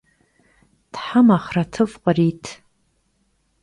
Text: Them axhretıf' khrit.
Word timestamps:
Them 0.93 1.27
axhretıf' 1.35 1.97
khrit. 2.03 2.45